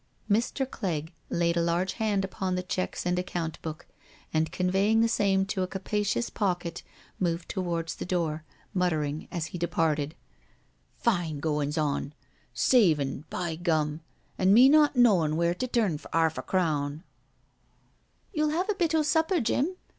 [0.27, 0.67] Mr.
[0.67, 3.85] Clegg laid a large hand upon the checks and account book,
[4.33, 6.81] and conveying the same to a capacious pocket
[7.19, 8.43] moved towards the door,
[8.73, 10.15] muttering as he de parted:
[10.97, 12.15] "Fine goin's on I
[12.55, 14.01] Savin', by gum
[14.39, 17.03] I An' me not kiiowm' where to t|»ro for '^rf» cyowa," ao ^\ NO SURRENDER
[18.33, 19.75] "You'll 'ave a bit o' supper, Jim?"